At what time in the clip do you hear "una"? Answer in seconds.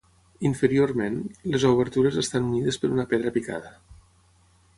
2.97-3.07